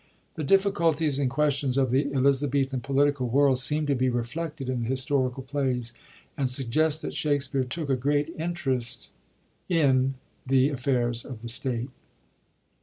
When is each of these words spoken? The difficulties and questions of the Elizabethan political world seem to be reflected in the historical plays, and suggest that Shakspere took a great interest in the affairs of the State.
The 0.33 0.43
difficulties 0.43 1.19
and 1.19 1.29
questions 1.29 1.77
of 1.77 1.91
the 1.91 2.11
Elizabethan 2.11 2.79
political 2.81 3.29
world 3.29 3.59
seem 3.59 3.85
to 3.85 3.93
be 3.93 4.09
reflected 4.09 4.67
in 4.67 4.79
the 4.81 4.87
historical 4.87 5.43
plays, 5.43 5.93
and 6.35 6.49
suggest 6.49 7.03
that 7.03 7.13
Shakspere 7.15 7.65
took 7.65 7.87
a 7.91 7.95
great 7.95 8.29
interest 8.35 9.11
in 9.69 10.15
the 10.43 10.69
affairs 10.69 11.23
of 11.23 11.43
the 11.43 11.49
State. 11.49 11.91